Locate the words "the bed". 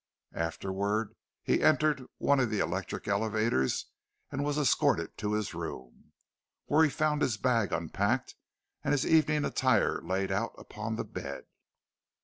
10.95-11.43